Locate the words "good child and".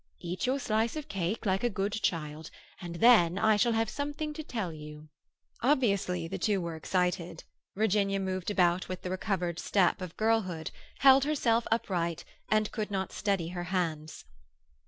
1.69-2.95